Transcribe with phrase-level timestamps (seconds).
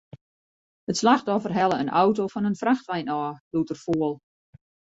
[0.89, 4.13] It slachtoffer helle in auto fan in frachtwein ôf, doe't er foel.